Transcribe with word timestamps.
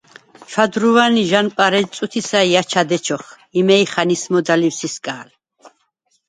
ჩვადრუვან 0.51 1.17
ი 1.21 1.25
ჟ’ანპარ 1.31 1.73
ეჯ 1.79 1.87
წუთისა 1.97 2.41
ი 2.51 2.53
აჩად 2.61 2.89
ეჩოხ, 2.97 3.25
იმა̈ჲხენ 3.59 4.09
ისმოდა 4.15 4.55
ლივსისკა̈ლ. 4.61 5.27